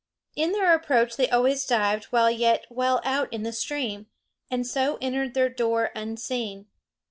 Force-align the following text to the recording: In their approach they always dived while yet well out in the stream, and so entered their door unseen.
In 0.35 0.51
their 0.51 0.73
approach 0.73 1.15
they 1.15 1.29
always 1.29 1.63
dived 1.63 2.05
while 2.05 2.31
yet 2.31 2.65
well 2.71 3.01
out 3.03 3.31
in 3.31 3.43
the 3.43 3.53
stream, 3.53 4.07
and 4.49 4.65
so 4.65 4.97
entered 4.99 5.35
their 5.35 5.47
door 5.47 5.91
unseen. 5.95 6.65